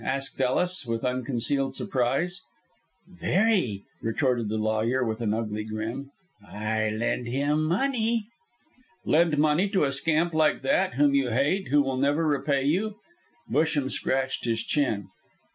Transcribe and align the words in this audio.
asked 0.03 0.41
Ellis, 0.41 0.83
with 0.83 1.05
unconcealed 1.05 1.75
surprise. 1.75 2.41
"Very!" 3.07 3.83
retorted 4.01 4.49
the 4.49 4.57
lawyer, 4.57 5.05
with 5.05 5.21
an 5.21 5.31
ugly 5.31 5.63
grin. 5.63 6.09
"I 6.43 6.89
lend 6.89 7.27
him 7.27 7.65
money." 7.65 8.25
"Lend 9.05 9.37
money 9.37 9.69
to 9.69 9.83
a 9.83 9.91
scamp 9.91 10.33
like 10.33 10.63
that, 10.63 10.95
whom 10.95 11.13
you 11.13 11.29
hate, 11.29 11.67
who 11.67 11.83
will 11.83 11.97
never 11.97 12.25
repay 12.27 12.63
you?" 12.63 12.95
Busham 13.47 13.91
scratched 13.91 14.45
his 14.45 14.63
chin. 14.63 15.07